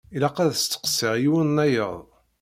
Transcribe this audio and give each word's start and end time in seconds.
Ilaq 0.15 0.37
ad 0.39 0.51
testeqsiḍ 0.51 1.13
yiwen-nnayeḍ. 1.19 1.97